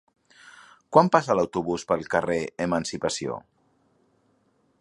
Quan 0.95 1.11
passa 1.15 1.35
l'autobús 1.39 1.85
pel 1.91 2.07
carrer 2.15 2.39
Emancipació? 2.67 3.39